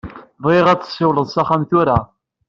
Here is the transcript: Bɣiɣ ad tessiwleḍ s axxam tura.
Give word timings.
Bɣiɣ 0.43 0.65
ad 0.67 0.79
tessiwleḍ 0.81 1.27
s 1.29 1.35
axxam 1.41 1.63
tura. 1.69 1.99